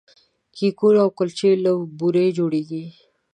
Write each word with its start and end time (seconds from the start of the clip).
کیکونه 0.55 0.99
او 1.03 1.09
کلچې 1.17 1.49
له 1.63 1.71
بوري 1.99 2.27
جوړیږي. 2.37 2.83